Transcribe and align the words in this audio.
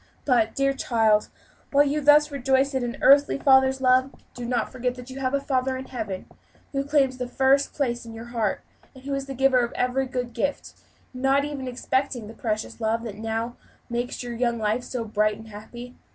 But, 0.25 0.55
dear 0.55 0.73
child, 0.73 1.29
while 1.69 1.83
you 1.83 2.01
thus 2.01 2.31
rejoice 2.31 2.73
in 2.73 2.83
an 2.83 2.97
earthly 3.03 3.37
father's 3.37 3.81
love, 3.81 4.09
do 4.33 4.45
not 4.45 4.71
forget 4.71 4.95
that 4.95 5.11
you 5.11 5.19
have 5.19 5.35
a 5.35 5.39
Father 5.39 5.77
in 5.77 5.85
Heaven, 5.85 6.25
who 6.71 6.83
claims 6.83 7.17
the 7.19 7.27
first 7.27 7.71
place 7.75 8.03
in 8.03 8.11
your 8.11 8.25
heart; 8.33 8.61
and 8.95 9.03
who 9.03 9.13
is 9.13 9.27
the 9.27 9.35
giver 9.35 9.59
of 9.59 9.71
every 9.73 10.07
good 10.07 10.33
gift, 10.33 10.73
not 11.13 11.45
even 11.45 11.67
excepting 11.67 12.25
the 12.25 12.33
precious 12.33 12.81
love 12.81 13.03
that 13.03 13.17
now 13.19 13.57
makes 13.91 14.23
your 14.23 14.33
young 14.33 14.57
life 14.57 14.83
so 14.83 15.03
bright 15.05 15.37
and 15.37 15.49
happy. 15.49 15.93